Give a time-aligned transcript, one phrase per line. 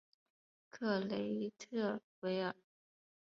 [0.71, 2.55] 克雷特维尔。